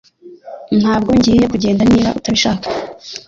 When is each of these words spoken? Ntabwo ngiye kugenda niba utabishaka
Ntabwo 0.79 1.09
ngiye 1.17 1.43
kugenda 1.53 1.83
niba 1.91 2.09
utabishaka 2.19 2.67